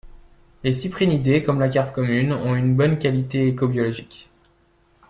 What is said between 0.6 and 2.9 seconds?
Les Cyprinidés, comme la Carpe commune, ont une